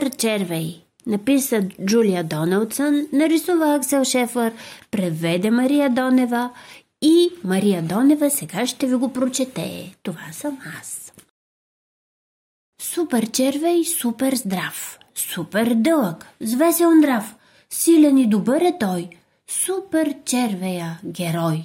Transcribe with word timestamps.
червей. 0.00 0.82
Написа 1.06 1.68
Джулия 1.86 2.24
Доналдсън, 2.24 3.06
нарисува 3.12 3.74
Аксел 3.74 4.04
Шефър, 4.04 4.52
преведе 4.90 5.50
Мария 5.50 5.90
Донева 5.90 6.50
и 7.02 7.30
Мария 7.44 7.82
Донева 7.82 8.30
сега 8.30 8.66
ще 8.66 8.86
ви 8.86 8.94
го 8.94 9.12
прочете. 9.12 9.94
Това 10.02 10.32
съм 10.32 10.58
аз. 10.80 11.12
Супер 12.82 13.30
червей, 13.30 13.84
супер 13.84 14.34
здрав. 14.34 14.98
Супер 15.14 15.74
дълъг, 15.74 16.26
с 16.40 16.54
весел 16.54 16.90
нрав. 16.90 17.34
Силен 17.70 18.18
и 18.18 18.28
добър 18.28 18.60
е 18.60 18.78
той. 18.80 19.08
Супер 19.50 20.14
червея 20.24 21.00
герой. 21.04 21.62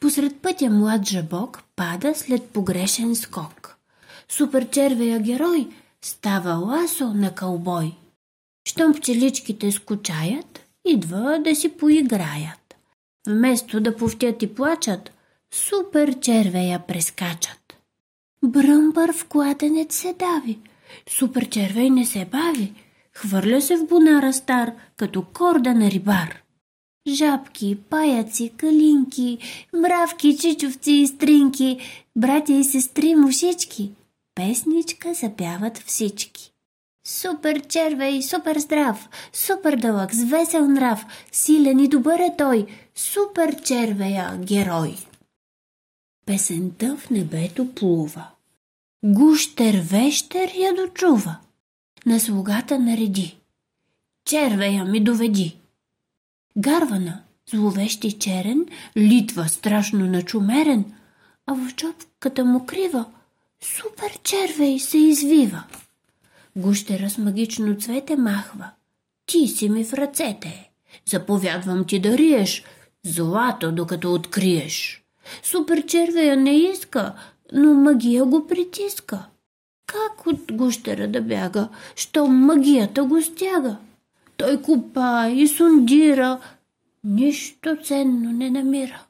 Посред 0.00 0.36
пътя 0.42 0.70
млад 0.70 1.08
жабок 1.08 1.62
пада 1.76 2.14
след 2.14 2.44
погрешен 2.44 3.16
скок. 3.16 3.76
Супер 4.28 4.70
червея 4.70 5.20
герой 5.20 5.68
става 6.04 6.54
ласо 6.54 7.14
на 7.14 7.34
кълбой. 7.34 7.92
Щом 8.64 8.94
пчеличките 8.94 9.72
скучаят, 9.72 10.60
идва 10.84 11.38
да 11.44 11.54
си 11.54 11.68
поиграят. 11.68 12.74
Вместо 13.26 13.80
да 13.80 13.96
повтят 13.96 14.42
и 14.42 14.54
плачат, 14.54 15.12
супер 15.54 16.20
червея 16.20 16.86
прескачат. 16.86 17.76
Бръмбър 18.44 19.12
в 19.12 19.24
кладенец 19.24 19.94
се 19.94 20.14
дави, 20.14 20.58
супер 21.08 21.48
червей 21.48 21.90
не 21.90 22.06
се 22.06 22.24
бави, 22.24 22.72
хвърля 23.12 23.60
се 23.60 23.76
в 23.76 23.86
бунара 23.86 24.32
стар, 24.32 24.72
като 24.96 25.22
корда 25.22 25.74
на 25.74 25.90
рибар. 25.90 26.42
Жабки, 27.08 27.78
паяци, 27.90 28.52
калинки, 28.56 29.38
мравки, 29.74 30.38
чичовци 30.38 30.92
и 30.92 31.06
стринки, 31.06 31.78
братя 32.16 32.52
и 32.52 32.64
сестри, 32.64 33.14
мушички. 33.14 33.90
Песничка 34.34 35.14
запяват 35.14 35.78
всички. 35.78 36.52
Супер 37.06 37.66
червей, 37.66 38.22
супер 38.22 38.58
здрав, 38.58 39.08
супер 39.32 39.76
дълъг, 39.76 40.14
с 40.14 40.24
весел 40.24 40.66
нрав, 40.66 41.06
силен 41.32 41.78
и 41.80 41.88
добър 41.88 42.18
е 42.18 42.34
той, 42.38 42.66
супер 42.94 43.62
червея 43.62 44.38
герой. 44.38 44.96
Песента 46.26 46.96
в 46.96 47.10
небето 47.10 47.74
плува. 47.74 48.26
Гущер-вещер 49.04 50.50
я 50.54 50.74
дочува. 50.74 51.36
На 52.06 52.20
слугата 52.20 52.78
нареди. 52.78 53.36
Червея 54.24 54.84
ми 54.84 55.00
доведи. 55.00 55.56
Гарвана, 56.56 57.22
зловещи 57.50 58.18
черен, 58.18 58.66
литва 58.96 59.48
страшно 59.48 60.06
начумерен, 60.06 60.84
а 61.46 61.54
в 61.54 61.74
чопката 61.76 62.44
му 62.44 62.66
крива 62.66 63.04
супер 63.64 64.18
червей 64.22 64.78
се 64.78 64.98
извива. 64.98 65.62
Гущера 66.56 67.10
с 67.10 67.18
магично 67.18 67.76
цвете 67.76 68.16
махва. 68.16 68.70
Ти 69.26 69.48
си 69.48 69.68
ми 69.68 69.84
в 69.84 69.94
ръцете. 69.94 70.70
Заповядвам 71.06 71.84
ти 71.84 72.00
да 72.00 72.18
риеш 72.18 72.64
злато, 73.04 73.72
докато 73.72 74.14
откриеш. 74.14 75.04
Супер 75.42 75.86
червея 75.86 76.36
не 76.36 76.56
иска, 76.56 77.14
но 77.52 77.74
магия 77.74 78.24
го 78.24 78.46
притиска. 78.46 79.24
Как 79.86 80.26
от 80.26 80.52
гущера 80.52 81.08
да 81.08 81.20
бяга, 81.20 81.68
що 81.94 82.26
магията 82.26 83.04
го 83.04 83.22
стяга? 83.22 83.76
Той 84.36 84.62
купа 84.62 85.28
и 85.30 85.48
сундира, 85.48 86.40
нищо 87.04 87.76
ценно 87.84 88.32
не 88.32 88.50
намира. 88.50 89.02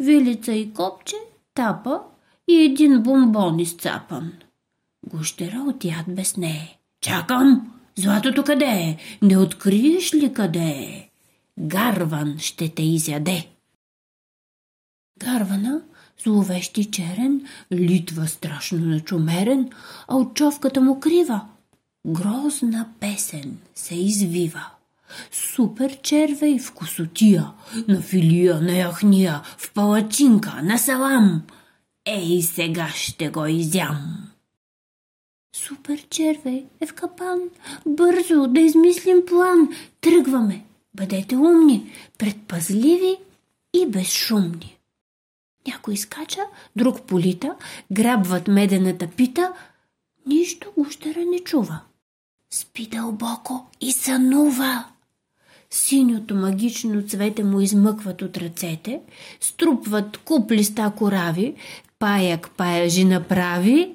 Вилица 0.00 0.52
и 0.52 0.72
копче 0.72 1.16
тапа 1.54 2.00
и 2.48 2.62
един 2.62 3.02
бомбон 3.02 3.58
изцапан. 3.58 4.32
Гущера 5.08 5.64
от 5.66 5.84
яд 5.84 6.04
без 6.08 6.36
нея. 6.36 6.70
Чакам! 7.00 7.72
Златото 7.98 8.44
къде 8.44 8.64
е? 8.64 8.98
Не 9.22 9.38
откриеш 9.38 10.14
ли 10.14 10.32
къде 10.32 10.68
е? 10.68 11.08
Гарван 11.58 12.36
ще 12.38 12.68
те 12.68 12.82
изяде. 12.82 13.48
Гарвана, 15.18 15.80
зловещи 16.24 16.90
черен, 16.90 17.46
литва 17.72 18.26
страшно 18.26 18.78
начумерен, 18.78 19.70
а 20.08 20.16
от 20.16 20.40
му 20.80 21.00
крива. 21.00 21.40
Грозна 22.06 22.88
песен 23.00 23.58
се 23.74 23.94
извива. 23.94 24.66
Супер 25.32 26.00
червей 26.02 26.58
в 26.58 26.72
косотия, 26.72 27.50
на 27.88 28.00
филия, 28.00 28.60
на 28.60 28.72
яхния, 28.72 29.42
в 29.58 29.72
палачинка, 29.72 30.60
на 30.62 30.78
салам. 30.78 31.42
Ей, 32.06 32.42
сега 32.42 32.88
ще 32.88 33.28
го 33.28 33.46
изям. 33.46 34.28
Супер 35.56 36.08
червей 36.10 36.64
е 36.80 36.86
в 36.86 36.94
капан. 36.94 37.40
Бързо 37.86 38.46
да 38.46 38.60
измислим 38.60 39.26
план. 39.26 39.68
Тръгваме. 40.00 40.64
Бъдете 40.94 41.36
умни, 41.36 41.92
предпазливи 42.18 43.16
и 43.74 43.86
безшумни. 43.86 44.78
Някой 45.66 45.96
скача, 45.96 46.40
друг 46.76 47.02
полита, 47.02 47.56
грабват 47.92 48.48
медената 48.48 49.08
пита. 49.08 49.52
Нищо 50.26 50.72
гущера 50.78 51.24
не 51.24 51.38
чува. 51.38 51.80
Спи 52.50 52.86
дълбоко 52.86 53.66
и 53.80 53.92
сънува. 53.92 54.84
Синьото 55.70 56.34
магично 56.34 57.02
цвете 57.02 57.44
му 57.44 57.60
измъкват 57.60 58.22
от 58.22 58.36
ръцете, 58.36 59.00
струпват 59.40 60.16
куп 60.16 60.50
листа 60.50 60.92
корави, 60.96 61.54
паяк 61.98 62.50
паяжи 62.50 63.04
направи, 63.04 63.94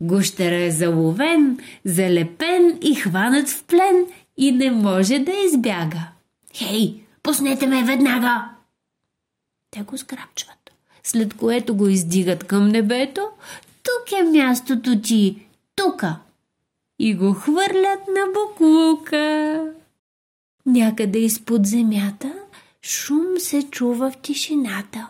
гущера 0.00 0.64
е 0.64 0.70
заловен, 0.70 1.58
залепен 1.84 2.78
и 2.82 2.94
хванат 2.94 3.48
в 3.48 3.64
плен 3.64 4.06
и 4.36 4.52
не 4.52 4.70
може 4.70 5.18
да 5.18 5.32
избяга. 5.32 6.08
Хей, 6.54 6.94
пуснете 7.22 7.66
ме 7.66 7.84
веднага! 7.84 8.50
Те 9.70 9.82
го 9.82 9.98
скрапчват, 9.98 10.70
след 11.02 11.34
което 11.34 11.76
го 11.76 11.88
издигат 11.88 12.44
към 12.44 12.68
небето. 12.68 13.28
Тук 13.82 14.12
е 14.20 14.22
мястото 14.22 15.00
ти, 15.00 15.46
тука! 15.76 16.16
И 16.98 17.14
го 17.14 17.32
хвърлят 17.32 18.00
на 18.08 18.32
буклука. 18.34 19.66
Някъде 20.66 21.18
изпод 21.18 21.66
земята 21.66 22.32
шум 22.82 23.26
се 23.38 23.62
чува 23.62 24.10
в 24.10 24.16
тишината. 24.16 25.08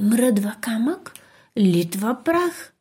Мръдва 0.00 0.56
камък, 0.60 1.12
литва 1.58 2.16
прах. 2.24 2.72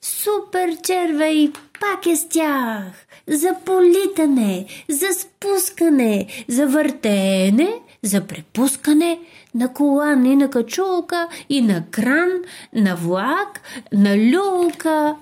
Супер 0.00 0.76
червей 0.82 1.52
пак 1.80 2.06
е 2.06 2.16
с 2.16 2.28
тях. 2.28 3.06
За 3.28 3.54
политане, 3.64 4.66
за 4.88 5.06
спускане, 5.12 6.26
за 6.48 6.66
въртене, 6.66 7.68
за 8.02 8.26
препускане 8.26 9.18
на 9.54 9.72
колан 9.72 10.26
и 10.26 10.36
на 10.36 10.50
качулка 10.50 11.28
и 11.48 11.62
на 11.62 11.84
кран, 11.90 12.30
на 12.72 12.96
влак, 12.96 13.60
на 13.92 14.18
люлка. 14.18 15.16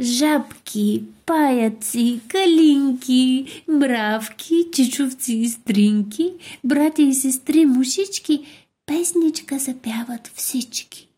Жабки, 0.00 1.04
паяци, 1.26 2.20
калинки, 2.28 3.46
мравки, 3.68 4.64
чичовци 4.72 5.32
и 5.32 5.48
стринки, 5.48 6.32
братя 6.64 7.02
и 7.02 7.14
сестри, 7.14 7.66
мушички, 7.66 8.44
песничка 8.90 9.58
запяват 9.58 10.30
всички. 10.34 11.08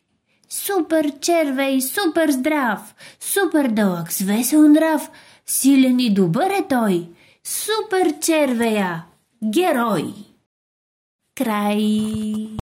Супер 0.49 1.21
червей, 1.21 1.81
супер 1.81 2.31
здрав, 2.31 2.95
супер 3.21 3.69
дълъг, 3.69 4.13
с 4.13 4.21
весел 4.21 4.69
нрав, 4.69 5.11
силен 5.47 6.01
и 6.01 6.15
добър 6.15 6.51
е 6.51 6.69
той, 6.69 7.09
супер 7.45 8.21
червея, 8.21 9.05
герой. 9.45 10.15
Край. 11.35 12.57